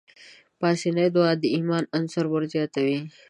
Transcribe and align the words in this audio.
پاسنۍ 0.59 1.07
دعا 1.15 1.29
د 1.41 1.43
ايمان 1.55 1.83
عنصر 1.97 2.25
ورزياتوي. 2.29 2.99